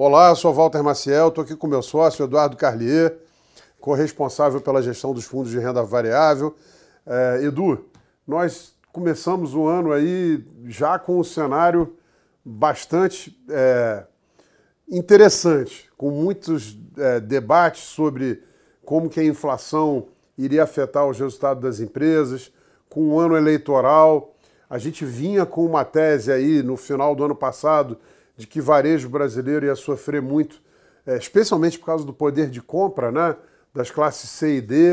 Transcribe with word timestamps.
Olá, 0.00 0.28
eu 0.28 0.36
sou 0.36 0.54
Walter 0.54 0.80
Maciel, 0.80 1.26
estou 1.26 1.42
aqui 1.42 1.56
com 1.56 1.66
meu 1.66 1.82
sócio 1.82 2.22
Eduardo 2.24 2.56
Carlier, 2.56 3.18
corresponsável 3.80 4.60
pela 4.60 4.80
gestão 4.80 5.12
dos 5.12 5.24
fundos 5.24 5.50
de 5.50 5.58
renda 5.58 5.82
variável. 5.82 6.54
É, 7.04 7.40
Edu, 7.42 7.84
nós 8.24 8.76
começamos 8.92 9.56
o 9.56 9.66
ano 9.66 9.90
aí 9.90 10.46
já 10.66 11.00
com 11.00 11.18
um 11.18 11.24
cenário 11.24 11.96
bastante 12.44 13.36
é, 13.50 14.04
interessante, 14.88 15.90
com 15.96 16.12
muitos 16.12 16.78
é, 16.96 17.18
debates 17.18 17.82
sobre 17.82 18.40
como 18.84 19.10
que 19.10 19.18
a 19.18 19.24
inflação 19.24 20.06
iria 20.38 20.62
afetar 20.62 21.08
os 21.08 21.18
resultados 21.18 21.60
das 21.60 21.80
empresas, 21.80 22.52
com 22.88 23.08
um 23.08 23.18
ano 23.18 23.36
eleitoral. 23.36 24.32
A 24.70 24.78
gente 24.78 25.04
vinha 25.04 25.44
com 25.44 25.66
uma 25.66 25.84
tese 25.84 26.30
aí 26.30 26.62
no 26.62 26.76
final 26.76 27.16
do 27.16 27.24
ano 27.24 27.34
passado 27.34 27.98
de 28.38 28.46
que 28.46 28.60
varejo 28.60 29.08
brasileiro 29.08 29.66
ia 29.66 29.74
sofrer 29.74 30.22
muito, 30.22 30.62
é, 31.04 31.16
especialmente 31.16 31.76
por 31.76 31.86
causa 31.86 32.06
do 32.06 32.12
poder 32.12 32.48
de 32.48 32.62
compra 32.62 33.10
né, 33.10 33.34
das 33.74 33.90
classes 33.90 34.30
C 34.30 34.58
e 34.58 34.60
D. 34.60 34.92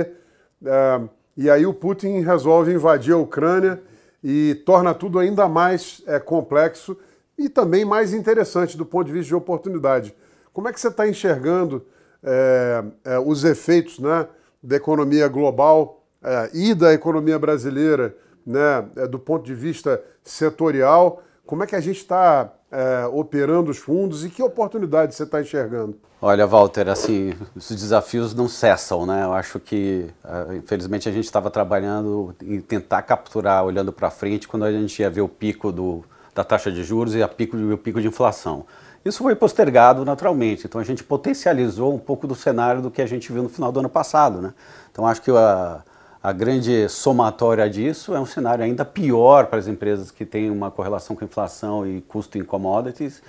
É, 0.65 1.01
e 1.37 1.47
aí 1.47 1.63
o 1.63 1.73
Putin 1.73 2.21
resolve 2.21 2.73
invadir 2.73 3.13
a 3.13 3.17
Ucrânia 3.17 3.79
e 4.23 4.55
torna 4.65 4.95
tudo 4.95 5.19
ainda 5.19 5.47
mais 5.47 6.01
é, 6.07 6.19
complexo 6.19 6.97
e 7.37 7.47
também 7.47 7.85
mais 7.85 8.13
interessante 8.13 8.75
do 8.75 8.85
ponto 8.85 9.05
de 9.05 9.13
vista 9.13 9.27
de 9.27 9.35
oportunidade. 9.35 10.15
Como 10.51 10.67
é 10.67 10.73
que 10.73 10.79
você 10.79 10.87
está 10.87 11.07
enxergando 11.07 11.85
é, 12.23 12.83
é, 13.03 13.19
os 13.19 13.43
efeitos 13.43 13.99
né, 13.99 14.27
da 14.63 14.75
economia 14.75 15.27
global 15.27 16.03
é, 16.23 16.49
e 16.51 16.73
da 16.73 16.93
economia 16.93 17.37
brasileira 17.37 18.15
né, 18.43 18.81
do 19.07 19.19
ponto 19.19 19.45
de 19.45 19.53
vista 19.53 20.03
setorial? 20.23 21.21
Como 21.45 21.63
é 21.63 21.67
que 21.67 21.75
a 21.75 21.79
gente 21.79 21.97
está 21.97 22.51
é, 22.75 23.07
operando 23.07 23.71
os 23.71 23.77
fundos 23.77 24.25
e 24.25 24.29
que 24.29 24.43
oportunidades 24.43 25.15
você 25.15 25.23
está 25.23 25.41
enxergando? 25.41 25.95
Olha, 26.21 26.45
Walter, 26.45 26.89
assim, 26.89 27.33
os 27.55 27.69
desafios 27.69 28.33
não 28.33 28.49
cessam, 28.49 29.05
né? 29.05 29.23
Eu 29.23 29.33
acho 29.33 29.59
que, 29.59 30.09
uh, 30.23 30.53
infelizmente, 30.55 31.07
a 31.07 31.11
gente 31.11 31.25
estava 31.25 31.49
trabalhando 31.49 32.35
em 32.41 32.59
tentar 32.59 33.01
capturar, 33.03 33.63
olhando 33.63 33.93
para 33.93 34.09
frente, 34.09 34.47
quando 34.47 34.63
a 34.63 34.71
gente 34.71 35.01
ia 35.01 35.09
ver 35.09 35.21
o 35.21 35.27
pico 35.27 35.71
do, 35.71 36.03
da 36.33 36.43
taxa 36.43 36.71
de 36.71 36.83
juros 36.83 37.15
e 37.15 37.23
a 37.23 37.27
pico, 37.27 37.55
o 37.55 37.77
pico 37.77 38.01
de 38.01 38.07
inflação. 38.07 38.65
Isso 39.05 39.19
foi 39.21 39.35
postergado 39.35 40.03
naturalmente, 40.03 40.65
então 40.65 40.81
a 40.81 40.83
gente 40.83 41.03
potencializou 41.03 41.93
um 41.93 41.99
pouco 41.99 42.25
do 42.25 42.33
cenário 42.33 42.81
do 42.81 42.89
que 42.89 43.01
a 43.03 43.05
gente 43.05 43.31
viu 43.31 43.43
no 43.43 43.49
final 43.49 43.71
do 43.71 43.79
ano 43.79 43.89
passado, 43.89 44.41
né? 44.41 44.53
Então 44.91 45.05
acho 45.05 45.21
que 45.21 45.29
a, 45.29 45.83
a 46.25 46.31
grande 46.31 46.89
somatória 46.89 47.69
disso 47.69 48.15
é 48.15 48.19
um 48.19 48.25
cenário 48.25 48.65
ainda 48.65 48.83
pior 48.83 49.45
para 49.45 49.59
as 49.59 49.67
empresas 49.67 50.09
que 50.09 50.25
têm 50.25 50.49
uma 50.49 50.71
correlação 50.71 51.15
com 51.15 51.23
inflação 51.23 51.85
e 51.85 52.01
custo 52.01 52.35
em 52.39 52.43
commodities 52.43 53.21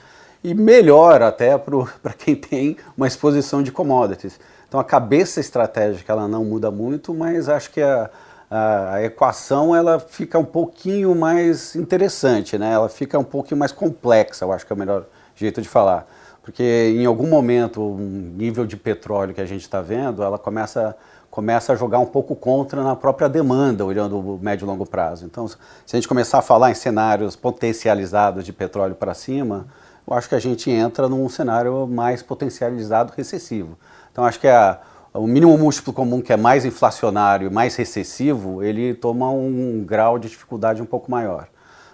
e 0.42 0.54
melhor 0.54 1.20
até 1.20 1.58
para 1.60 2.14
quem 2.14 2.34
tem 2.34 2.78
uma 2.96 3.06
exposição 3.06 3.62
de 3.62 3.70
commodities. 3.70 4.40
Então 4.66 4.80
a 4.80 4.84
cabeça 4.84 5.40
estratégica 5.40 6.10
ela 6.10 6.26
não 6.26 6.42
muda 6.42 6.70
muito, 6.70 7.12
mas 7.12 7.50
acho 7.50 7.70
que 7.70 7.82
a, 7.82 8.08
a, 8.50 9.02
equação 9.02 9.76
ela 9.76 10.00
fica 10.00 10.38
um 10.38 10.44
pouquinho 10.46 11.14
mais 11.14 11.76
interessante, 11.76 12.56
né? 12.56 12.72
ela 12.72 12.88
fica 12.88 13.18
um 13.18 13.24
pouquinho 13.24 13.58
mais 13.58 13.72
complexa, 13.72 14.46
eu 14.46 14.52
acho 14.52 14.64
que 14.64 14.72
é 14.72 14.74
o 14.74 14.78
melhor 14.78 15.04
jeito 15.34 15.60
de 15.60 15.68
falar. 15.68 16.08
Porque 16.42 16.94
em 16.96 17.04
algum 17.04 17.26
momento 17.26 17.82
o 17.82 17.98
nível 17.98 18.64
de 18.64 18.76
petróleo 18.76 19.34
que 19.34 19.40
a 19.42 19.46
gente 19.46 19.62
está 19.62 19.82
vendo, 19.82 20.22
ela 20.22 20.38
começa 20.38 20.90
a 20.90 20.94
começa 21.36 21.74
a 21.74 21.76
jogar 21.76 21.98
um 21.98 22.06
pouco 22.06 22.34
contra 22.34 22.82
na 22.82 22.96
própria 22.96 23.28
demanda, 23.28 23.84
olhando 23.84 24.18
o 24.18 24.38
médio 24.40 24.64
e 24.64 24.66
longo 24.66 24.86
prazo. 24.86 25.26
Então, 25.26 25.46
se 25.46 25.58
a 25.92 25.96
gente 25.96 26.08
começar 26.08 26.38
a 26.38 26.40
falar 26.40 26.70
em 26.70 26.74
cenários 26.74 27.36
potencializados 27.36 28.42
de 28.42 28.54
petróleo 28.54 28.94
para 28.94 29.12
cima, 29.12 29.66
eu 30.08 30.14
acho 30.16 30.30
que 30.30 30.34
a 30.34 30.38
gente 30.38 30.70
entra 30.70 31.10
num 31.10 31.28
cenário 31.28 31.86
mais 31.86 32.22
potencializado 32.22 33.12
recessivo. 33.14 33.76
Então, 34.10 34.24
acho 34.24 34.40
que 34.40 34.48
a, 34.48 34.80
o 35.12 35.26
mínimo 35.26 35.58
múltiplo 35.58 35.92
comum, 35.92 36.22
que 36.22 36.32
é 36.32 36.38
mais 36.38 36.64
inflacionário, 36.64 37.52
mais 37.52 37.76
recessivo, 37.76 38.62
ele 38.62 38.94
toma 38.94 39.30
um 39.30 39.84
grau 39.86 40.18
de 40.18 40.30
dificuldade 40.30 40.80
um 40.80 40.86
pouco 40.86 41.10
maior. 41.10 41.48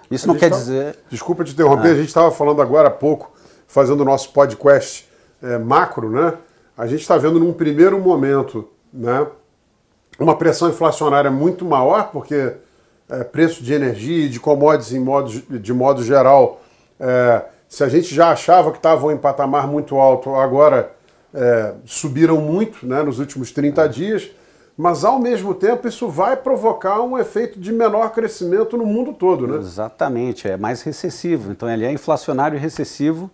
Isso 0.08 0.28
não 0.28 0.36
quer 0.36 0.50
tá... 0.50 0.56
dizer. 0.56 0.98
Desculpa 1.10 1.42
te 1.42 1.50
interromper, 1.50 1.88
ah. 1.88 1.92
a 1.94 1.96
gente 1.96 2.06
estava 2.06 2.30
falando 2.30 2.62
agora 2.62 2.86
há 2.86 2.92
pouco, 2.92 3.32
fazendo 3.66 4.02
o 4.02 4.04
nosso 4.04 4.30
podcast 4.32 5.10
é, 5.42 5.58
macro, 5.58 6.08
né? 6.10 6.34
A 6.78 6.86
gente 6.86 7.00
está 7.00 7.18
vendo 7.18 7.40
num 7.40 7.52
primeiro 7.52 7.98
momento 7.98 8.68
né? 8.92 9.26
uma 10.18 10.36
pressão 10.36 10.68
inflacionária 10.68 11.30
muito 11.30 11.64
maior, 11.64 12.10
porque 12.10 12.52
é, 13.08 13.24
preço 13.24 13.62
de 13.62 13.72
energia 13.72 14.26
e 14.26 14.28
de 14.28 14.38
commodities 14.38 14.92
em 14.92 15.00
modo, 15.00 15.30
de 15.30 15.72
modo 15.72 16.02
geral, 16.02 16.60
é, 16.98 17.42
se 17.68 17.82
a 17.82 17.88
gente 17.88 18.14
já 18.14 18.30
achava 18.30 18.70
que 18.70 18.76
estavam 18.76 19.10
em 19.10 19.16
patamar 19.16 19.66
muito 19.66 19.96
alto, 19.96 20.34
agora 20.34 20.92
é, 21.34 21.72
subiram 21.84 22.40
muito 22.40 22.86
né, 22.86 23.02
nos 23.02 23.18
últimos 23.18 23.50
30 23.50 23.88
dias, 23.88 24.30
mas 24.76 25.04
ao 25.04 25.18
mesmo 25.18 25.54
tempo 25.54 25.86
isso 25.88 26.08
vai 26.08 26.36
provocar 26.36 27.00
um 27.02 27.18
efeito 27.18 27.58
de 27.58 27.72
menor 27.72 28.10
crescimento 28.12 28.76
no 28.76 28.86
mundo 28.86 29.12
todo. 29.12 29.46
Né? 29.46 29.58
Exatamente, 29.58 30.48
é 30.48 30.56
mais 30.56 30.82
recessivo. 30.82 31.52
Então 31.52 31.68
ele 31.68 31.84
é 31.84 31.92
inflacionário 31.92 32.56
e 32.56 32.60
recessivo 32.60 33.30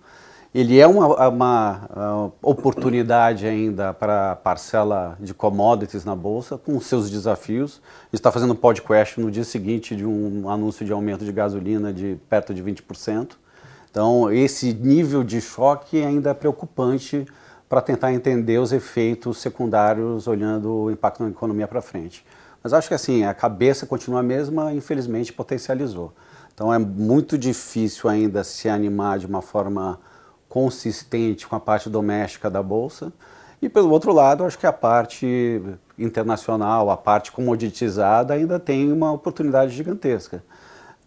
ele 0.54 0.78
é 0.78 0.86
uma, 0.86 1.28
uma 1.28 2.32
oportunidade 2.42 3.46
ainda 3.46 3.92
para 3.92 4.36
parcela 4.36 5.16
de 5.20 5.34
commodities 5.34 6.04
na 6.04 6.14
Bolsa, 6.14 6.56
com 6.56 6.80
seus 6.80 7.10
desafios. 7.10 7.82
Está 8.12 8.32
fazendo 8.32 8.54
um 8.54 8.56
podcast 8.56 9.20
no 9.20 9.30
dia 9.30 9.44
seguinte 9.44 9.94
de 9.94 10.06
um 10.06 10.48
anúncio 10.48 10.86
de 10.86 10.92
aumento 10.92 11.24
de 11.24 11.32
gasolina 11.32 11.92
de 11.92 12.18
perto 12.30 12.54
de 12.54 12.62
20%. 12.62 13.32
Então, 13.90 14.32
esse 14.32 14.72
nível 14.72 15.22
de 15.22 15.40
choque 15.40 16.02
ainda 16.02 16.30
é 16.30 16.34
preocupante 16.34 17.26
para 17.68 17.82
tentar 17.82 18.12
entender 18.12 18.58
os 18.58 18.72
efeitos 18.72 19.38
secundários, 19.38 20.26
olhando 20.26 20.72
o 20.72 20.90
impacto 20.90 21.22
na 21.22 21.28
economia 21.28 21.68
para 21.68 21.82
frente. 21.82 22.24
Mas 22.62 22.72
acho 22.72 22.88
que 22.88 22.94
assim, 22.94 23.24
a 23.24 23.34
cabeça 23.34 23.86
continua 23.86 24.20
a 24.20 24.22
mesma, 24.22 24.72
infelizmente 24.72 25.32
potencializou. 25.32 26.12
Então 26.54 26.72
é 26.72 26.78
muito 26.78 27.36
difícil 27.36 28.08
ainda 28.08 28.42
se 28.42 28.68
animar 28.68 29.18
de 29.18 29.26
uma 29.26 29.42
forma 29.42 30.00
consistente 30.48 31.46
com 31.46 31.54
a 31.54 31.60
parte 31.60 31.90
doméstica 31.90 32.48
da 32.48 32.62
Bolsa. 32.62 33.12
E 33.60 33.68
pelo 33.68 33.90
outro 33.90 34.12
lado, 34.12 34.44
acho 34.44 34.58
que 34.58 34.66
a 34.66 34.72
parte 34.72 35.60
internacional, 35.98 36.90
a 36.90 36.96
parte 36.96 37.32
comoditizada, 37.32 38.34
ainda 38.34 38.58
tem 38.58 38.92
uma 38.92 39.12
oportunidade 39.12 39.72
gigantesca. 39.72 40.42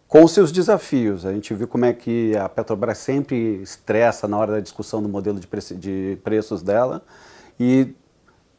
Com 0.07 0.27
seus 0.27 0.51
desafios. 0.51 1.25
A 1.25 1.31
gente 1.31 1.53
viu 1.53 1.67
como 1.67 1.85
é 1.85 1.93
que 1.93 2.35
a 2.35 2.49
Petrobras 2.49 2.97
sempre 2.97 3.61
estressa 3.61 4.27
na 4.27 4.37
hora 4.37 4.51
da 4.53 4.59
discussão 4.59 5.01
do 5.01 5.07
modelo 5.07 5.39
de, 5.39 5.47
pre 5.47 5.61
de 5.75 6.17
preços 6.21 6.61
dela 6.61 7.01
e, 7.57 7.95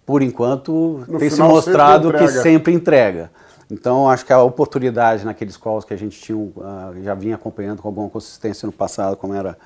por 0.06 0.22
enquanto, 0.22 1.04
no 1.06 1.19
tem 1.19 1.28
se 1.28 1.43
mostrado 1.43 2.10
sempre 2.10 2.26
que 2.26 2.28
sempre 2.28 2.72
entrega. 2.72 3.31
Então, 3.70 4.09
acho 4.09 4.25
que 4.25 4.32
a 4.32 4.43
oportunidade 4.43 5.25
naqueles 5.25 5.56
calls 5.56 5.84
que 5.84 5.93
a 5.93 5.97
gente 5.97 6.19
tinha, 6.20 6.37
uh, 6.37 6.53
já 7.03 7.14
vinha 7.14 7.34
acompanhando 7.34 7.82
com 7.82 7.88
alguma 7.88 8.09
consistência 8.09 8.66
no 8.66 8.72
passado, 8.72 9.16
como 9.16 9.34
era 9.34 9.56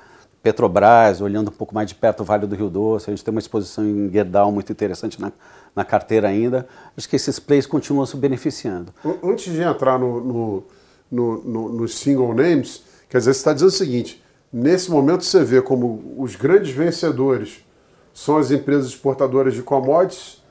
Petrobras, 0.47 1.19
olhando 1.19 1.49
um 1.49 1.53
pouco 1.53 1.75
mais 1.75 1.89
de 1.89 1.95
perto 1.95 2.21
o 2.21 2.23
Vale 2.23 2.47
do 2.47 2.55
Rio 2.55 2.69
Doce, 2.69 3.09
a 3.09 3.13
gente 3.13 3.21
tem 3.21 3.33
uma 3.33 3.39
exposição 3.39 3.83
em 3.83 4.09
Gerdau 4.09 4.49
muito 4.49 4.71
interessante 4.71 5.19
na, 5.19 5.33
na 5.75 5.83
carteira 5.83 6.29
ainda. 6.29 6.65
Acho 6.95 7.09
que 7.09 7.17
esses 7.17 7.37
plays 7.37 7.65
continuam 7.65 8.05
se 8.05 8.15
beneficiando. 8.15 8.93
Antes 9.21 9.51
de 9.51 9.61
entrar 9.61 9.99
no, 9.99 10.23
no, 10.23 10.63
no, 11.11 11.43
no, 11.43 11.69
no 11.73 11.87
single 11.89 12.33
names, 12.33 12.81
quer 13.09 13.17
dizer, 13.17 13.33
você 13.33 13.39
está 13.39 13.51
dizendo 13.51 13.67
o 13.67 13.73
seguinte, 13.73 14.23
nesse 14.53 14.89
momento 14.89 15.25
você 15.25 15.43
vê 15.43 15.61
como 15.61 16.15
os 16.17 16.37
grandes 16.37 16.71
vencedores 16.71 17.65
são 18.13 18.37
as 18.37 18.49
empresas 18.49 18.87
exportadoras 18.87 19.53
de 19.53 19.61
commodities 19.61 20.41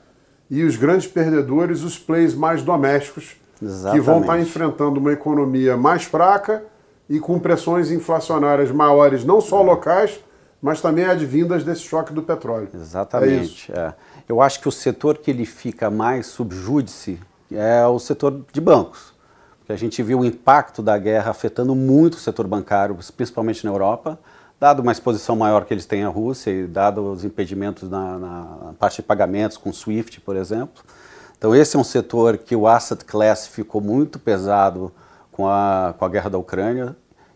e 0.47 0.63
os 0.63 0.75
grandes 0.75 1.07
perdedores, 1.07 1.81
os 1.81 1.97
plays 1.97 2.35
mais 2.35 2.61
domésticos, 2.61 3.35
Exatamente. 3.59 3.99
que 3.99 4.05
vão 4.05 4.21
estar 4.21 4.39
enfrentando 4.39 4.99
uma 4.99 5.11
economia 5.11 5.75
mais 5.75 6.03
fraca, 6.03 6.63
e 7.09 7.19
com 7.19 7.39
pressões 7.39 7.91
inflacionárias 7.91 8.71
maiores, 8.71 9.23
não 9.23 9.39
só 9.39 9.61
locais, 9.61 10.19
mas 10.61 10.81
também 10.81 11.05
advindas 11.05 11.63
desse 11.63 11.81
choque 11.81 12.13
do 12.13 12.21
petróleo. 12.21 12.69
Exatamente. 12.73 13.71
É 13.71 13.79
é. 13.79 13.93
Eu 14.27 14.41
acho 14.41 14.59
que 14.59 14.67
o 14.67 14.71
setor 14.71 15.17
que 15.17 15.31
ele 15.31 15.45
fica 15.45 15.89
mais 15.89 16.27
subjúdice 16.27 17.19
é 17.51 17.85
o 17.85 17.97
setor 17.97 18.41
de 18.51 18.59
bancos. 18.59 19.13
Porque 19.59 19.71
a 19.71 19.77
gente 19.77 20.01
viu 20.03 20.19
o 20.19 20.25
impacto 20.25 20.81
da 20.81 20.97
guerra 20.97 21.31
afetando 21.31 21.73
muito 21.75 22.15
o 22.15 22.19
setor 22.19 22.47
bancário, 22.47 22.97
principalmente 23.15 23.65
na 23.65 23.71
Europa, 23.71 24.19
dado 24.59 24.81
uma 24.81 24.91
exposição 24.91 25.35
maior 25.35 25.65
que 25.65 25.73
eles 25.73 25.85
têm 25.85 26.03
à 26.03 26.09
Rússia 26.09 26.51
e 26.51 26.67
dado 26.67 27.11
os 27.11 27.23
impedimentos 27.23 27.89
na, 27.89 28.17
na 28.17 28.73
parte 28.79 28.97
de 28.97 29.03
pagamentos 29.03 29.55
com 29.55 29.71
SWIFT, 29.71 30.19
por 30.21 30.35
exemplo. 30.35 30.83
Então 31.37 31.55
esse 31.55 31.75
é 31.75 31.79
um 31.79 31.83
setor 31.83 32.37
que 32.37 32.55
o 32.55 32.67
asset 32.67 33.05
class 33.05 33.47
ficou 33.47 33.79
muito 33.79 34.17
pesado 34.17 34.91
com 35.37 35.47
a, 35.47 35.93
com 35.95 36.03
a 36.03 36.09
guerra 36.09 36.31
da 36.31 36.37
Ucrânia 36.39 36.95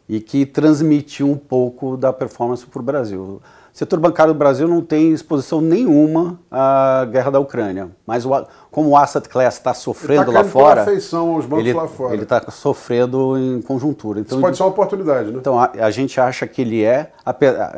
e 0.10 0.20
que 0.20 0.44
transmitiu 0.44 1.30
um 1.30 1.38
pouco 1.38 1.96
da 1.96 2.12
performance 2.12 2.66
para 2.66 2.80
o 2.80 2.84
Brasil. 2.84 3.22
O 3.22 3.42
setor 3.72 4.00
bancário 4.00 4.34
do 4.34 4.38
Brasil 4.38 4.68
não 4.68 4.82
tem 4.82 5.14
exposição 5.14 5.62
nenhuma 5.62 6.40
à 6.50 7.08
guerra 7.10 7.32
da 7.32 7.40
Ucrânia, 7.40 7.92
mas 8.06 8.26
o, 8.26 8.32
como 8.72 8.90
o 8.90 8.98
asset 8.98 9.30
class 9.30 9.54
está 9.54 9.74
sofrendo 9.74 10.26
tá 10.26 10.40
lá 10.40 10.44
fora, 10.44 10.84
aos 10.84 11.46
bancos 11.46 11.60
ele 11.60 11.74
lá 11.74 11.88
fora. 11.88 12.14
ele 12.14 12.24
está 12.24 12.42
sofrendo 12.50 13.38
em 13.38 13.62
conjuntura. 13.62 14.20
Então, 14.20 14.38
Isso 14.38 14.42
pode 14.42 14.58
ser 14.58 14.64
uma 14.64 14.70
oportunidade, 14.70 15.32
né? 15.32 15.38
Então 15.40 15.58
a, 15.58 15.72
a, 15.80 15.92
gente 15.92 16.20
acha 16.20 16.46
que 16.48 16.64
ele 16.64 16.84
é 16.84 17.12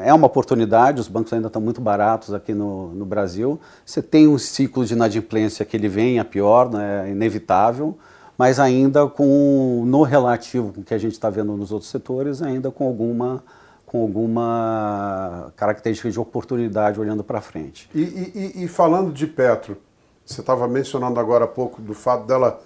é 0.03 0.13
uma 0.13 0.25
oportunidade. 0.25 1.01
Os 1.01 1.09
bancos 1.09 1.33
ainda 1.33 1.47
estão 1.47 1.61
muito 1.61 1.81
baratos 1.81 2.33
aqui 2.33 2.53
no, 2.53 2.87
no 2.95 3.05
Brasil. 3.05 3.59
Você 3.85 4.01
tem 4.01 4.27
um 4.27 4.37
ciclo 4.37 4.85
de 4.85 4.93
inadimplência 4.93 5.65
que 5.65 5.75
ele 5.77 5.89
vem 5.89 6.17
a 6.17 6.25
pior, 6.25 6.71
né, 6.71 7.07
é 7.07 7.11
inevitável, 7.11 7.95
mas 8.37 8.59
ainda 8.59 9.07
com 9.07 9.83
no 9.85 10.03
relativo 10.03 10.73
com 10.73 10.81
o 10.81 10.83
que 10.83 10.93
a 10.93 10.97
gente 10.97 11.13
está 11.13 11.29
vendo 11.29 11.55
nos 11.55 11.71
outros 11.71 11.89
setores, 11.89 12.41
ainda 12.41 12.71
com 12.71 12.85
alguma 12.85 13.43
com 13.85 14.01
alguma 14.01 15.53
característica 15.55 16.09
de 16.09 16.19
oportunidade 16.19 16.99
olhando 16.99 17.23
para 17.23 17.39
frente. 17.41 17.87
E, 17.93 18.01
e, 18.01 18.63
e, 18.63 18.67
falando 18.67 19.13
de 19.13 19.27
Petro, 19.27 19.77
você 20.25 20.41
estava 20.41 20.67
mencionando 20.67 21.19
agora 21.19 21.45
há 21.45 21.47
pouco 21.47 21.79
do 21.79 21.93
fato 21.93 22.25
dela, 22.25 22.59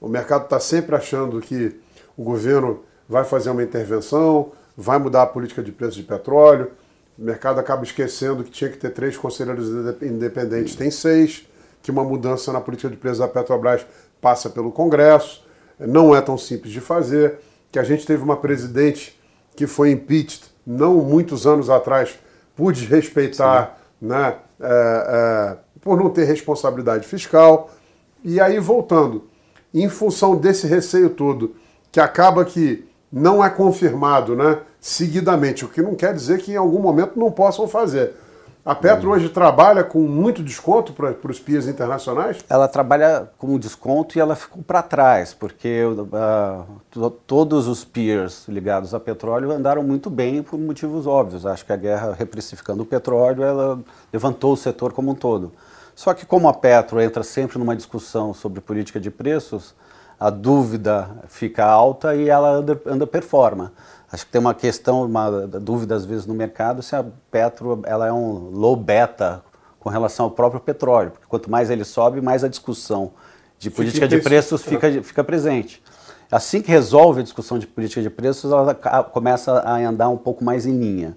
o 0.00 0.08
mercado 0.08 0.42
está 0.42 0.58
sempre 0.58 0.96
achando 0.96 1.40
que 1.40 1.80
o 2.16 2.24
governo 2.24 2.80
vai 3.08 3.22
fazer 3.22 3.50
uma 3.50 3.62
intervenção, 3.62 4.50
vai 4.76 4.98
mudar 4.98 5.22
a 5.22 5.26
política 5.26 5.62
de 5.62 5.70
preço 5.70 5.98
de 5.98 6.02
petróleo, 6.02 6.72
o 7.16 7.22
mercado 7.22 7.60
acaba 7.60 7.84
esquecendo 7.84 8.42
que 8.42 8.50
tinha 8.50 8.68
que 8.68 8.76
ter 8.76 8.90
três 8.90 9.16
conselheiros 9.16 9.68
independentes, 10.02 10.74
tem 10.74 10.90
seis, 10.90 11.46
que 11.82 11.90
uma 11.90 12.04
mudança 12.04 12.52
na 12.52 12.60
política 12.60 12.88
de 12.88 12.96
preço 12.96 13.20
da 13.20 13.28
Petrobras 13.28 13.84
passa 14.20 14.48
pelo 14.48 14.70
Congresso, 14.70 15.44
não 15.78 16.14
é 16.14 16.20
tão 16.20 16.38
simples 16.38 16.72
de 16.72 16.80
fazer, 16.80 17.38
que 17.70 17.78
a 17.78 17.82
gente 17.82 18.06
teve 18.06 18.22
uma 18.22 18.36
presidente 18.36 19.18
que 19.56 19.66
foi 19.66 19.90
impeached 19.90 20.44
não 20.66 20.96
muitos 20.96 21.46
anos 21.46 21.68
atrás, 21.68 22.18
por 22.54 22.72
desrespeitar, 22.72 23.78
né, 24.00 24.36
é, 24.60 24.66
é, 24.68 25.56
por 25.80 25.98
não 25.98 26.10
ter 26.10 26.24
responsabilidade 26.24 27.06
fiscal. 27.06 27.70
E 28.22 28.40
aí, 28.40 28.58
voltando, 28.58 29.24
em 29.74 29.88
função 29.88 30.36
desse 30.36 30.66
receio 30.66 31.10
todo, 31.10 31.56
que 31.90 31.98
acaba 31.98 32.44
que 32.44 32.86
não 33.12 33.44
é 33.44 33.50
confirmado 33.50 34.36
né, 34.36 34.60
seguidamente, 34.80 35.64
o 35.64 35.68
que 35.68 35.82
não 35.82 35.94
quer 35.94 36.14
dizer 36.14 36.38
que 36.38 36.52
em 36.52 36.56
algum 36.56 36.78
momento 36.78 37.18
não 37.18 37.30
possam 37.30 37.66
fazer. 37.66 38.14
A 38.64 38.76
Petro 38.76 39.10
hoje 39.10 39.28
trabalha 39.28 39.82
com 39.82 40.02
muito 40.02 40.40
desconto 40.40 40.92
para 40.92 41.16
os 41.28 41.40
PIAs 41.40 41.66
internacionais? 41.66 42.44
Ela 42.48 42.68
trabalha 42.68 43.28
com 43.36 43.58
desconto 43.58 44.16
e 44.16 44.20
ela 44.20 44.36
ficou 44.36 44.62
para 44.62 44.80
trás, 44.80 45.34
porque 45.34 45.82
uh, 45.84 47.10
todos 47.26 47.66
os 47.66 47.84
peers 47.84 48.46
ligados 48.46 48.94
a 48.94 49.00
petróleo 49.00 49.50
andaram 49.50 49.82
muito 49.82 50.08
bem 50.08 50.44
por 50.44 50.60
motivos 50.60 51.08
óbvios. 51.08 51.44
Acho 51.44 51.66
que 51.66 51.72
a 51.72 51.76
guerra 51.76 52.14
reprecificando 52.16 52.84
o 52.84 52.86
petróleo, 52.86 53.42
ela 53.42 53.80
levantou 54.12 54.52
o 54.52 54.56
setor 54.56 54.92
como 54.92 55.10
um 55.10 55.14
todo. 55.16 55.50
Só 55.92 56.14
que 56.14 56.24
como 56.24 56.48
a 56.48 56.54
Petro 56.54 57.00
entra 57.00 57.24
sempre 57.24 57.58
numa 57.58 57.74
discussão 57.74 58.32
sobre 58.32 58.60
política 58.60 59.00
de 59.00 59.10
preços, 59.10 59.74
a 60.22 60.30
dúvida 60.30 61.10
fica 61.26 61.64
alta 61.64 62.14
e 62.14 62.28
ela 62.28 62.64
underperforma. 62.86 63.72
Acho 64.10 64.24
que 64.24 64.30
tem 64.30 64.40
uma 64.40 64.54
questão, 64.54 65.04
uma 65.04 65.28
dúvida 65.48 65.96
às 65.96 66.04
vezes 66.04 66.26
no 66.26 66.34
mercado 66.34 66.80
se 66.80 66.94
a 66.94 67.04
Petro 67.28 67.82
ela 67.84 68.06
é 68.06 68.12
um 68.12 68.50
low 68.52 68.76
beta 68.76 69.42
com 69.80 69.88
relação 69.88 70.26
ao 70.26 70.30
próprio 70.30 70.60
petróleo, 70.60 71.10
porque 71.10 71.26
quanto 71.26 71.50
mais 71.50 71.70
ele 71.70 71.84
sobe, 71.84 72.20
mais 72.20 72.44
a 72.44 72.48
discussão 72.48 73.10
de 73.58 73.68
política 73.68 74.06
de 74.06 74.20
preços 74.20 74.62
fica, 74.62 75.02
fica 75.02 75.24
presente. 75.24 75.82
Assim 76.30 76.62
que 76.62 76.70
resolve 76.70 77.18
a 77.18 77.24
discussão 77.24 77.58
de 77.58 77.66
política 77.66 78.00
de 78.00 78.08
preços, 78.08 78.52
ela 78.52 78.74
começa 78.74 79.58
a 79.58 79.76
andar 79.76 80.08
um 80.08 80.16
pouco 80.16 80.44
mais 80.44 80.66
em 80.66 80.78
linha. 80.78 81.16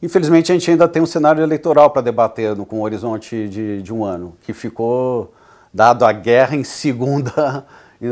Infelizmente, 0.00 0.50
a 0.50 0.54
gente 0.54 0.70
ainda 0.70 0.88
tem 0.88 1.02
um 1.02 1.06
cenário 1.06 1.42
eleitoral 1.42 1.90
para 1.90 2.00
debater 2.00 2.56
no, 2.56 2.64
com 2.64 2.78
um 2.78 2.82
horizonte 2.82 3.46
de, 3.46 3.82
de 3.82 3.92
um 3.92 4.06
ano, 4.06 4.34
que 4.40 4.54
ficou, 4.54 5.34
dado 5.74 6.06
a 6.06 6.12
guerra, 6.12 6.56
em 6.56 6.64
segunda, 6.64 7.66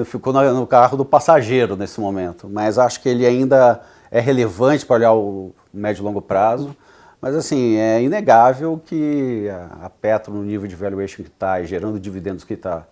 ficou 0.05 0.33
no, 0.33 0.67
carro 0.67 0.97
do 0.97 1.05
passageiro 1.05 1.77
nesse 1.77 2.01
momento. 2.01 2.49
Mas 2.49 2.79
acho 2.79 3.01
que 3.01 3.09
ele 3.09 3.25
ainda 3.25 3.81
é 4.11 4.21
relevante 4.21 4.85
para 4.85 4.97
olhar 4.97 5.15
o 5.15 5.53
médio 5.73 6.03
e 6.03 6.05
longo 6.05 6.21
prazo. 6.21 6.75
Mas 7.21 7.35
assim, 7.35 7.77
é 7.77 8.03
inegável 8.03 8.81
que 8.85 9.49
a 9.83 9.89
Petro, 9.89 10.33
no 10.33 10.43
nível 10.43 10.69
de 10.69 10.77
valuation 10.77 11.23
que 11.23 11.31
está 11.31 11.61
e 11.61 11.67
gerando 11.67 11.99
dividendos 11.99 12.45
que 12.45 12.55
está, 12.55 12.85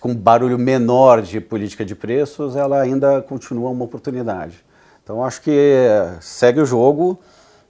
com 0.00 0.14
barulho 0.14 0.58
menor 0.58 1.22
de 1.22 1.40
política 1.40 1.84
de 1.84 1.94
preços, 1.94 2.56
ela 2.56 2.80
ainda 2.80 3.22
continua 3.22 3.70
uma 3.70 3.84
oportunidade. 3.84 4.64
Então 5.02 5.24
acho 5.24 5.40
que 5.42 5.86
segue 6.20 6.60
o 6.60 6.66
jogo, 6.66 7.18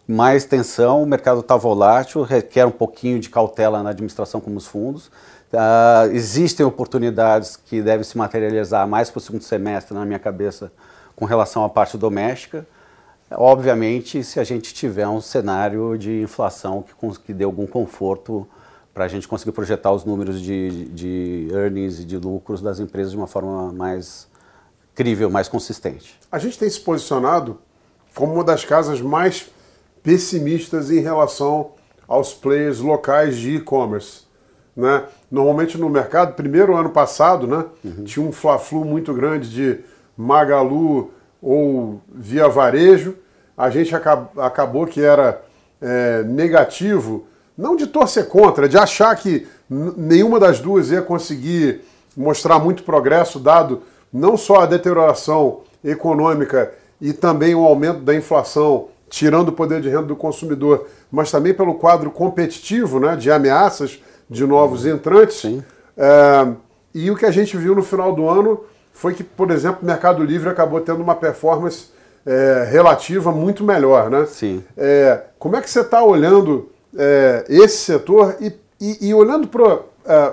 mais 0.06 0.44
tensão, 0.44 1.02
o 1.02 1.06
mercado 1.06 1.40
está 1.40 1.56
volátil, 1.56 2.22
requer 2.22 2.66
um 2.66 2.70
pouquinho 2.70 3.20
de 3.20 3.30
cautela 3.30 3.82
na 3.82 3.90
administração 3.90 4.40
como 4.40 4.56
os 4.56 4.66
fundos. 4.66 5.10
Uh, 5.52 6.10
existem 6.12 6.64
oportunidades 6.64 7.56
que 7.56 7.82
devem 7.82 8.02
se 8.02 8.16
materializar 8.16 8.88
mais 8.88 9.10
para 9.10 9.18
o 9.18 9.20
segundo 9.20 9.42
semestre, 9.42 9.94
na 9.94 10.04
minha 10.04 10.18
cabeça, 10.18 10.72
com 11.14 11.26
relação 11.26 11.62
à 11.62 11.68
parte 11.68 11.98
doméstica. 11.98 12.66
Obviamente, 13.30 14.24
se 14.24 14.40
a 14.40 14.44
gente 14.44 14.72
tiver 14.72 15.06
um 15.06 15.20
cenário 15.20 15.96
de 15.98 16.22
inflação 16.22 16.82
que, 16.82 17.18
que 17.20 17.34
dê 17.34 17.44
algum 17.44 17.66
conforto 17.66 18.46
para 18.94 19.04
a 19.04 19.08
gente 19.08 19.26
conseguir 19.26 19.52
projetar 19.52 19.92
os 19.92 20.04
números 20.04 20.40
de, 20.40 20.86
de 20.86 21.48
earnings 21.52 22.00
e 22.00 22.04
de 22.04 22.18
lucros 22.18 22.60
das 22.60 22.78
empresas 22.78 23.12
de 23.12 23.18
uma 23.18 23.26
forma 23.26 23.72
mais 23.72 24.26
crível, 24.94 25.30
mais 25.30 25.48
consistente. 25.48 26.18
A 26.30 26.38
gente 26.38 26.58
tem 26.58 26.68
se 26.68 26.80
posicionado 26.80 27.58
como 28.14 28.34
uma 28.34 28.44
das 28.44 28.64
casas 28.64 29.00
mais 29.00 29.50
pessimistas 30.02 30.90
em 30.90 31.00
relação 31.00 31.72
aos 32.06 32.34
players 32.34 32.80
locais 32.80 33.36
de 33.36 33.56
e-commerce. 33.56 34.22
Né? 34.76 35.04
Normalmente 35.30 35.76
no 35.76 35.88
mercado, 35.88 36.34
primeiro 36.34 36.76
ano 36.76 36.90
passado, 36.90 37.46
né, 37.46 37.64
uhum. 37.84 38.04
tinha 38.04 38.26
um 38.26 38.32
fla-flu 38.32 38.84
muito 38.84 39.12
grande 39.12 39.50
de 39.50 39.80
Magalu 40.16 41.10
ou 41.42 42.00
via 42.08 42.48
varejo, 42.48 43.16
a 43.56 43.68
gente 43.68 43.94
acabou 43.94 44.86
que 44.86 45.02
era 45.02 45.42
é, 45.80 46.22
negativo, 46.22 47.26
não 47.56 47.76
de 47.76 47.86
torcer 47.86 48.28
contra, 48.28 48.68
de 48.68 48.78
achar 48.78 49.14
que 49.16 49.46
nenhuma 49.68 50.40
das 50.40 50.60
duas 50.60 50.90
ia 50.90 51.02
conseguir 51.02 51.82
mostrar 52.16 52.58
muito 52.58 52.82
progresso, 52.82 53.38
dado 53.38 53.82
não 54.12 54.36
só 54.36 54.60
a 54.60 54.66
deterioração 54.66 55.60
econômica 55.84 56.72
e 57.00 57.12
também 57.12 57.54
o 57.54 57.64
aumento 57.64 58.00
da 58.00 58.14
inflação, 58.14 58.88
tirando 59.08 59.48
o 59.48 59.52
poder 59.52 59.80
de 59.80 59.88
renda 59.88 60.04
do 60.04 60.16
consumidor, 60.16 60.86
mas 61.10 61.30
também 61.30 61.52
pelo 61.52 61.74
quadro 61.74 62.10
competitivo 62.10 63.00
né, 63.00 63.16
de 63.16 63.30
ameaças 63.30 64.00
de 64.32 64.46
novos 64.46 64.86
entrantes. 64.86 65.44
É, 65.96 66.48
e 66.94 67.10
o 67.10 67.16
que 67.16 67.26
a 67.26 67.30
gente 67.30 67.56
viu 67.56 67.74
no 67.74 67.82
final 67.82 68.14
do 68.14 68.28
ano 68.28 68.64
foi 68.92 69.14
que, 69.14 69.22
por 69.22 69.50
exemplo, 69.50 69.80
o 69.82 69.86
Mercado 69.86 70.22
Livre 70.24 70.48
acabou 70.48 70.80
tendo 70.80 71.02
uma 71.02 71.14
performance 71.14 71.86
é, 72.24 72.68
relativa 72.70 73.32
muito 73.32 73.64
melhor, 73.64 74.10
né? 74.10 74.26
Sim. 74.26 74.62
É, 74.76 75.22
como 75.38 75.56
é 75.56 75.60
que 75.60 75.70
você 75.70 75.80
está 75.80 76.02
olhando 76.02 76.70
é, 76.96 77.44
esse 77.48 77.78
setor 77.78 78.36
e, 78.40 78.52
e, 78.80 79.08
e 79.08 79.14
olhando 79.14 79.48
para 79.48 79.80
é, 80.06 80.32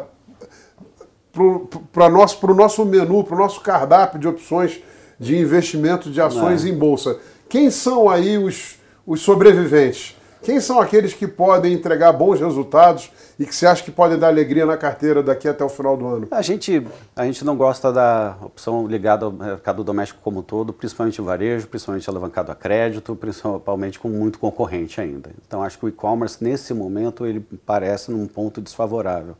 o 1.38 2.10
nosso, 2.10 2.48
nosso 2.54 2.86
menu, 2.86 3.24
para 3.24 3.36
o 3.36 3.38
nosso 3.38 3.62
cardápio 3.62 4.20
de 4.20 4.28
opções 4.28 4.82
de 5.20 5.38
investimento 5.38 6.10
de 6.10 6.22
ações 6.22 6.66
é. 6.66 6.70
em 6.70 6.78
bolsa? 6.78 7.18
Quem 7.48 7.72
são 7.72 8.10
aí 8.10 8.38
os, 8.38 8.78
os 9.06 9.22
sobreviventes? 9.22 10.19
Quem 10.42 10.62
são 10.62 10.80
aqueles 10.80 11.14
que 11.14 11.28
podem 11.28 11.74
entregar 11.74 12.14
bons 12.14 12.40
resultados 12.40 13.12
e 13.38 13.46
que 13.46 13.54
você 13.54 13.68
acha 13.68 13.84
que 13.84 13.92
podem 13.92 14.18
dar 14.18 14.28
alegria 14.28 14.66
na 14.66 14.78
carteira 14.78 15.22
daqui 15.22 15.50
até 15.50 15.64
o 15.64 15.70
final 15.70 15.98
do 15.98 16.08
ano? 16.08 16.28
A 16.32 16.42
gente, 16.42 16.86
a 17.14 17.26
gente 17.26 17.44
não 17.44 17.58
gosta 17.58 17.92
da 17.92 18.38
opção 18.42 18.88
ligada 18.88 19.26
ao 19.26 19.32
mercado 19.32 19.84
doméstico 19.84 20.22
como 20.24 20.40
um 20.40 20.42
todo, 20.42 20.72
principalmente 20.72 21.22
varejo, 21.22 21.68
principalmente 21.68 22.10
alavancado 22.10 22.52
a 22.52 22.56
crédito, 22.56 23.16
principalmente 23.16 24.00
com 24.00 24.08
muito 24.08 24.40
concorrente 24.40 25.02
ainda. 25.02 25.30
Então 25.46 25.62
acho 25.62 25.78
que 25.78 25.86
o 25.86 25.90
e-commerce 25.90 26.42
nesse 26.42 26.74
momento 26.74 27.26
ele 27.26 27.42
parece 27.66 28.10
num 28.10 28.26
ponto 28.26 28.62
desfavorável. 28.62 29.36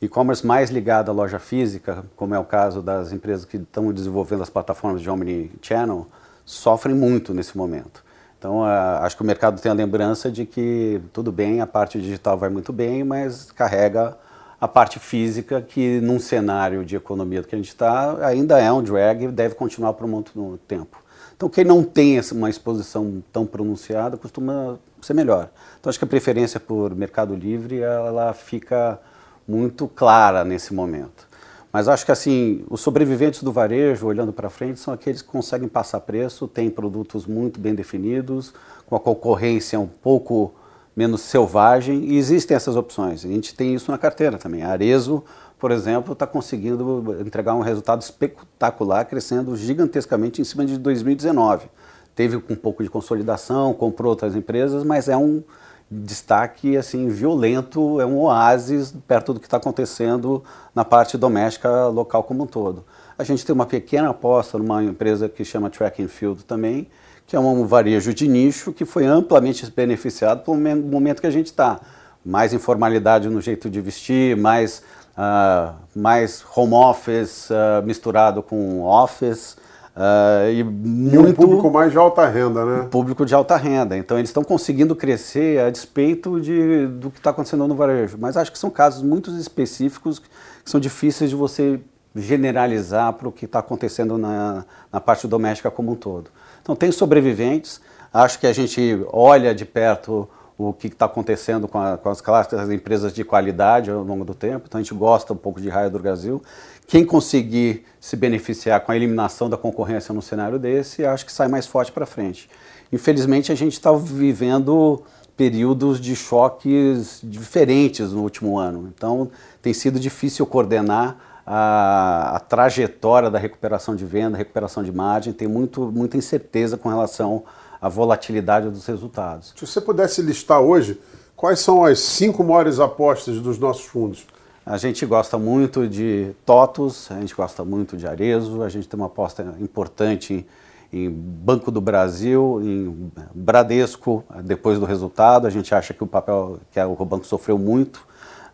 E-commerce 0.00 0.46
mais 0.46 0.70
ligado 0.70 1.10
à 1.10 1.12
loja 1.12 1.38
física, 1.38 2.04
como 2.16 2.34
é 2.34 2.38
o 2.38 2.44
caso 2.44 2.80
das 2.80 3.12
empresas 3.12 3.44
que 3.44 3.56
estão 3.56 3.92
desenvolvendo 3.92 4.42
as 4.42 4.48
plataformas 4.48 5.02
de 5.02 5.10
omnichannel, 5.10 6.06
sofrem 6.44 6.94
muito 6.94 7.34
nesse 7.34 7.56
momento. 7.58 8.02
Então, 8.40 8.64
acho 8.64 9.18
que 9.18 9.22
o 9.22 9.26
mercado 9.26 9.60
tem 9.60 9.70
a 9.70 9.74
lembrança 9.74 10.30
de 10.32 10.46
que 10.46 10.98
tudo 11.12 11.30
bem, 11.30 11.60
a 11.60 11.66
parte 11.66 12.00
digital 12.00 12.38
vai 12.38 12.48
muito 12.48 12.72
bem, 12.72 13.04
mas 13.04 13.52
carrega 13.52 14.16
a 14.58 14.66
parte 14.66 14.98
física 14.98 15.60
que 15.60 16.00
num 16.00 16.18
cenário 16.18 16.82
de 16.82 16.96
economia 16.96 17.42
que 17.42 17.54
a 17.54 17.58
gente 17.58 17.68
está 17.68 18.26
ainda 18.26 18.58
é 18.58 18.72
um 18.72 18.82
drag 18.82 19.24
e 19.24 19.28
deve 19.28 19.54
continuar 19.54 19.92
por 19.92 20.06
muito 20.06 20.58
tempo. 20.66 20.96
Então, 21.36 21.50
quem 21.50 21.64
não 21.64 21.84
tem 21.84 22.18
uma 22.32 22.48
exposição 22.48 23.22
tão 23.30 23.44
pronunciada 23.44 24.16
costuma 24.16 24.78
ser 25.02 25.12
melhor. 25.12 25.50
Então, 25.78 25.90
acho 25.90 25.98
que 25.98 26.04
a 26.06 26.08
preferência 26.08 26.58
por 26.58 26.94
mercado 26.94 27.34
livre 27.34 27.80
ela 27.80 28.32
fica 28.32 28.98
muito 29.46 29.86
clara 29.86 30.44
nesse 30.44 30.72
momento. 30.72 31.28
Mas 31.72 31.86
acho 31.86 32.04
que 32.04 32.10
assim, 32.10 32.64
os 32.68 32.80
sobreviventes 32.80 33.42
do 33.42 33.52
varejo, 33.52 34.06
olhando 34.06 34.32
para 34.32 34.50
frente, 34.50 34.80
são 34.80 34.92
aqueles 34.92 35.22
que 35.22 35.28
conseguem 35.28 35.68
passar 35.68 36.00
preço, 36.00 36.48
têm 36.48 36.68
produtos 36.68 37.26
muito 37.26 37.60
bem 37.60 37.74
definidos, 37.74 38.52
com 38.86 38.96
a 38.96 39.00
concorrência 39.00 39.78
um 39.78 39.86
pouco 39.86 40.52
menos 40.96 41.20
selvagem 41.20 42.04
e 42.06 42.18
existem 42.18 42.56
essas 42.56 42.74
opções. 42.74 43.24
A 43.24 43.28
gente 43.28 43.54
tem 43.54 43.74
isso 43.74 43.90
na 43.90 43.98
carteira 43.98 44.36
também. 44.36 44.62
A 44.62 44.70
Arezo, 44.70 45.22
por 45.58 45.70
exemplo, 45.70 46.12
está 46.12 46.26
conseguindo 46.26 47.16
entregar 47.20 47.54
um 47.54 47.60
resultado 47.60 48.02
espetacular, 48.02 49.04
crescendo 49.04 49.56
gigantescamente 49.56 50.40
em 50.40 50.44
cima 50.44 50.64
de 50.64 50.76
2019. 50.76 51.68
Teve 52.16 52.36
um 52.36 52.56
pouco 52.56 52.82
de 52.82 52.90
consolidação, 52.90 53.72
comprou 53.72 54.10
outras 54.10 54.34
empresas, 54.34 54.82
mas 54.82 55.08
é 55.08 55.16
um 55.16 55.42
destaque 55.90 56.76
assim 56.76 57.08
violento, 57.08 58.00
é 58.00 58.06
um 58.06 58.18
oásis 58.20 58.94
perto 59.08 59.34
do 59.34 59.40
que 59.40 59.46
está 59.46 59.56
acontecendo 59.56 60.44
na 60.72 60.84
parte 60.84 61.18
doméstica 61.18 61.88
local 61.88 62.22
como 62.22 62.44
um 62.44 62.46
todo. 62.46 62.84
A 63.18 63.24
gente 63.24 63.44
tem 63.44 63.52
uma 63.52 63.66
pequena 63.66 64.10
aposta 64.10 64.56
numa 64.56 64.84
empresa 64.84 65.28
que 65.28 65.44
chama 65.44 65.68
Track 65.68 66.02
and 66.02 66.08
Field 66.08 66.44
também, 66.44 66.88
que 67.26 67.34
é 67.34 67.40
um 67.40 67.66
varejo 67.66 68.14
de 68.14 68.28
nicho 68.28 68.72
que 68.72 68.84
foi 68.84 69.04
amplamente 69.04 69.68
beneficiado 69.70 70.44
pelo 70.44 70.56
momento 70.56 71.20
que 71.20 71.26
a 71.26 71.30
gente 71.30 71.46
está. 71.46 71.80
Mais 72.24 72.52
informalidade 72.52 73.28
no 73.28 73.40
jeito 73.40 73.68
de 73.68 73.80
vestir, 73.80 74.36
mais, 74.36 74.82
uh, 75.16 75.74
mais 75.94 76.44
home 76.54 76.74
office 76.74 77.50
uh, 77.50 77.84
misturado 77.84 78.42
com 78.42 78.82
office, 78.82 79.56
Uh, 79.96 80.50
e, 80.52 80.62
muito, 80.62 81.14
e 81.14 81.18
um 81.18 81.32
público 81.34 81.70
mais 81.70 81.90
de 81.90 81.98
alta 81.98 82.26
renda, 82.26 82.64
né? 82.64 82.88
Público 82.90 83.26
de 83.26 83.34
alta 83.34 83.56
renda. 83.56 83.96
Então 83.96 84.16
eles 84.16 84.30
estão 84.30 84.44
conseguindo 84.44 84.94
crescer 84.94 85.60
a 85.60 85.70
despeito 85.70 86.40
de, 86.40 86.86
do 86.86 87.10
que 87.10 87.18
está 87.18 87.30
acontecendo 87.30 87.66
no 87.66 87.74
varejo. 87.74 88.16
Mas 88.18 88.36
acho 88.36 88.52
que 88.52 88.58
são 88.58 88.70
casos 88.70 89.02
muito 89.02 89.30
específicos 89.36 90.18
que 90.18 90.28
são 90.64 90.80
difíceis 90.80 91.30
de 91.30 91.36
você 91.36 91.80
generalizar 92.14 93.12
para 93.14 93.28
o 93.28 93.32
que 93.32 93.44
está 93.44 93.58
acontecendo 93.58 94.16
na, 94.16 94.64
na 94.92 95.00
parte 95.00 95.26
doméstica 95.26 95.70
como 95.70 95.92
um 95.92 95.96
todo. 95.96 96.30
Então 96.62 96.76
tem 96.76 96.90
sobreviventes. 96.92 97.80
Acho 98.12 98.38
que 98.38 98.46
a 98.46 98.52
gente 98.52 99.04
olha 99.12 99.54
de 99.54 99.64
perto 99.64 100.28
o 100.68 100.72
que 100.72 100.88
está 100.88 101.06
acontecendo 101.06 101.66
com, 101.66 101.78
a, 101.78 101.96
com, 101.96 102.08
as 102.08 102.20
clássicas 102.20 102.70
empresas 102.70 103.12
de 103.12 103.24
qualidade 103.24 103.90
ao 103.90 104.02
longo 104.02 104.24
do 104.24 104.34
tempo. 104.34 104.66
Então 104.68 104.78
a 104.78 104.82
gente 104.82 104.94
gosta 104.94 105.32
um 105.32 105.36
pouco 105.36 105.60
de 105.60 105.68
raio 105.68 105.90
do 105.90 105.98
Brasil. 105.98 106.42
Quem 106.86 107.04
conseguir 107.04 107.86
se 107.98 108.16
beneficiar 108.16 108.80
com 108.80 108.92
a 108.92 108.96
eliminação 108.96 109.48
da 109.48 109.56
concorrência 109.56 110.12
no 110.14 110.20
cenário 110.20 110.58
desse, 110.58 111.04
acho 111.04 111.24
que 111.24 111.32
sai 111.32 111.48
mais 111.48 111.66
forte 111.66 111.90
para 111.90 112.04
frente. 112.04 112.50
Infelizmente 112.92 113.50
a 113.50 113.54
gente 113.54 113.72
está 113.72 113.92
vivendo 113.92 115.02
períodos 115.36 116.00
de 116.00 116.14
choques 116.14 117.20
diferentes 117.22 118.12
no 118.12 118.22
último 118.22 118.58
ano. 118.58 118.92
Então 118.94 119.30
tem 119.62 119.72
sido 119.72 119.98
difícil 119.98 120.44
coordenar 120.44 121.16
a, 121.46 122.36
a 122.36 122.40
trajetória 122.40 123.30
da 123.30 123.38
recuperação 123.38 123.96
de 123.96 124.04
venda, 124.04 124.36
recuperação 124.36 124.82
de 124.82 124.92
margem. 124.92 125.32
Tem 125.32 125.48
muito, 125.48 125.90
muita 125.92 126.16
incerteza 126.16 126.76
com 126.76 126.88
relação 126.88 127.44
a 127.80 127.88
volatilidade 127.88 128.68
dos 128.68 128.86
resultados. 128.86 129.54
Se 129.56 129.66
você 129.66 129.80
pudesse 129.80 130.20
listar 130.22 130.60
hoje, 130.60 131.00
quais 131.34 131.60
são 131.60 131.84
as 131.84 131.98
cinco 132.00 132.44
maiores 132.44 132.78
apostas 132.78 133.40
dos 133.40 133.58
nossos 133.58 133.84
fundos? 133.84 134.26
A 134.64 134.76
gente 134.76 135.06
gosta 135.06 135.38
muito 135.38 135.88
de 135.88 136.32
TOTUS, 136.44 137.10
a 137.10 137.18
gente 137.20 137.34
gosta 137.34 137.64
muito 137.64 137.96
de 137.96 138.06
Arezo, 138.06 138.62
a 138.62 138.68
gente 138.68 138.86
tem 138.86 139.00
uma 139.00 139.06
aposta 139.06 139.54
importante 139.58 140.46
em, 140.92 141.06
em 141.06 141.10
Banco 141.10 141.70
do 141.70 141.80
Brasil, 141.80 142.60
em 142.62 143.10
Bradesco, 143.34 144.22
depois 144.44 144.78
do 144.78 144.84
resultado. 144.84 145.46
A 145.46 145.50
gente 145.50 145.74
acha 145.74 145.94
que 145.94 146.04
o 146.04 146.06
papel, 146.06 146.60
que 146.70 146.78
o 146.78 147.04
banco 147.04 147.26
sofreu 147.26 147.56
muito. 147.58 147.96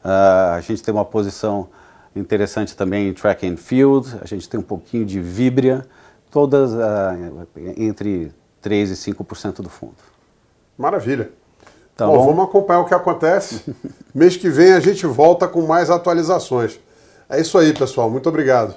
Uh, 0.04 0.54
a 0.54 0.60
gente 0.60 0.82
tem 0.82 0.94
uma 0.94 1.04
posição 1.04 1.68
interessante 2.14 2.76
também 2.76 3.08
em 3.08 3.12
Track 3.12 3.46
and 3.46 3.56
Field, 3.56 4.16
a 4.22 4.26
gente 4.26 4.48
tem 4.48 4.58
um 4.58 4.62
pouquinho 4.62 5.04
de 5.04 5.20
Vibria, 5.20 5.84
todas 6.30 6.72
uh, 6.72 7.46
entre 7.76 8.32
3% 8.66 8.90
e 8.90 9.14
5% 9.14 9.62
do 9.62 9.68
fundo. 9.68 9.94
Maravilha. 10.76 11.30
Tá 11.96 12.06
bom, 12.06 12.16
bom, 12.16 12.26
vamos 12.26 12.44
acompanhar 12.44 12.80
o 12.80 12.84
que 12.84 12.94
acontece. 12.94 13.62
Mês 14.14 14.36
que 14.36 14.50
vem 14.50 14.72
a 14.72 14.80
gente 14.80 15.06
volta 15.06 15.48
com 15.48 15.62
mais 15.62 15.88
atualizações. 15.88 16.78
É 17.28 17.40
isso 17.40 17.56
aí, 17.56 17.72
pessoal. 17.72 18.10
Muito 18.10 18.28
obrigado. 18.28 18.74